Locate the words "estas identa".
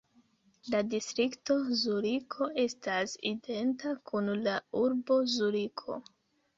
2.65-3.95